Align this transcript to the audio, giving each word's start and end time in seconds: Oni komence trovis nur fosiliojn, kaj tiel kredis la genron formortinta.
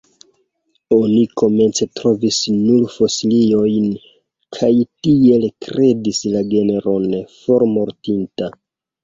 Oni 0.95 1.17
komence 1.41 1.85
trovis 1.99 2.39
nur 2.53 2.87
fosiliojn, 2.93 3.85
kaj 4.59 4.71
tiel 5.05 5.47
kredis 5.67 6.25
la 6.33 6.43
genron 6.57 7.07
formortinta. 7.37 8.51